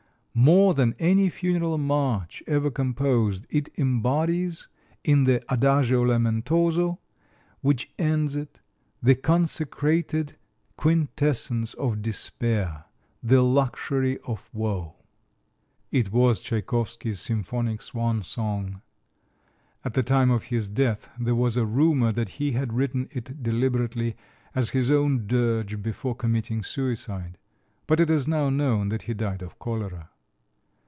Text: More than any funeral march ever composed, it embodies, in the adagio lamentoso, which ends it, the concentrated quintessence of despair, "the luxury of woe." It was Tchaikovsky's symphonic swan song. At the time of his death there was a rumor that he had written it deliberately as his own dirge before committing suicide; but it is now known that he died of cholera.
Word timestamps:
More 0.33 0.73
than 0.73 0.95
any 0.97 1.27
funeral 1.27 1.77
march 1.77 2.41
ever 2.47 2.71
composed, 2.71 3.45
it 3.49 3.67
embodies, 3.77 4.69
in 5.03 5.25
the 5.25 5.43
adagio 5.53 6.03
lamentoso, 6.05 6.99
which 7.59 7.91
ends 7.99 8.37
it, 8.37 8.61
the 9.03 9.13
concentrated 9.15 10.37
quintessence 10.77 11.73
of 11.73 12.01
despair, 12.01 12.85
"the 13.21 13.41
luxury 13.43 14.19
of 14.19 14.49
woe." 14.53 14.95
It 15.91 16.13
was 16.13 16.39
Tchaikovsky's 16.39 17.19
symphonic 17.19 17.81
swan 17.81 18.23
song. 18.23 18.81
At 19.83 19.95
the 19.95 20.01
time 20.01 20.31
of 20.31 20.43
his 20.43 20.69
death 20.69 21.09
there 21.19 21.35
was 21.35 21.57
a 21.57 21.65
rumor 21.65 22.13
that 22.13 22.29
he 22.39 22.53
had 22.53 22.71
written 22.71 23.09
it 23.11 23.43
deliberately 23.43 24.15
as 24.55 24.69
his 24.69 24.89
own 24.89 25.27
dirge 25.27 25.81
before 25.81 26.15
committing 26.15 26.63
suicide; 26.63 27.37
but 27.85 27.99
it 27.99 28.09
is 28.09 28.29
now 28.29 28.49
known 28.49 28.87
that 28.87 29.03
he 29.03 29.13
died 29.13 29.41
of 29.41 29.59
cholera. 29.59 30.07